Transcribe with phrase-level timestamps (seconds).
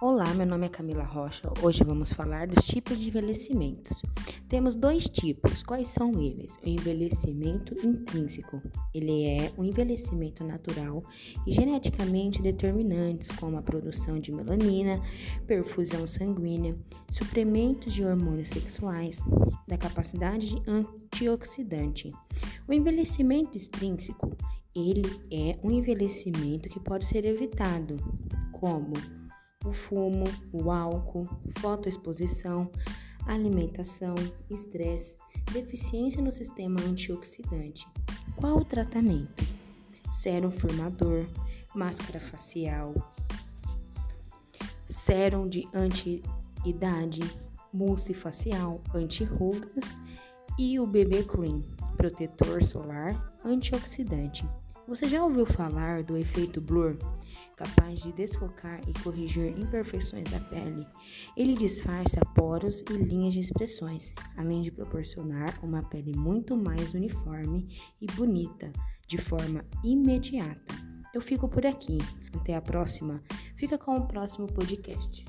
[0.00, 1.52] Olá, meu nome é Camila Rocha.
[1.60, 4.00] Hoje vamos falar dos tipos de envelhecimentos.
[4.48, 5.60] Temos dois tipos.
[5.60, 6.56] Quais são eles?
[6.64, 8.62] O envelhecimento intrínseco.
[8.94, 11.02] Ele é um envelhecimento natural
[11.44, 15.02] e geneticamente determinantes, como a produção de melanina,
[15.48, 16.78] perfusão sanguínea,
[17.10, 19.20] suprimentos de hormônios sexuais,
[19.66, 22.12] da capacidade de antioxidante.
[22.68, 24.30] O envelhecimento extrínseco,
[24.76, 27.96] ele é um envelhecimento que pode ser evitado,
[28.52, 28.92] como
[29.64, 32.70] o fumo, o álcool, fotoexposição,
[33.26, 34.14] alimentação,
[34.48, 35.16] estresse,
[35.52, 37.86] deficiência no sistema antioxidante.
[38.36, 39.44] Qual o tratamento?
[40.10, 41.26] Sérum formador,
[41.74, 42.94] máscara facial,
[44.86, 47.20] sérum de anti-idade,
[47.72, 50.00] mousse facial, anti-rugas
[50.58, 51.62] e o BB Cream,
[51.96, 54.46] protetor solar antioxidante.
[54.88, 56.96] Você já ouviu falar do efeito blur?
[57.58, 60.86] capaz de desfocar e corrigir imperfeições da pele.
[61.36, 67.66] Ele disfarça poros e linhas de expressões, além de proporcionar uma pele muito mais uniforme
[68.00, 68.72] e bonita
[69.08, 70.74] de forma imediata.
[71.12, 71.98] Eu fico por aqui.
[72.32, 73.20] Até a próxima.
[73.56, 75.24] Fica com o próximo podcast.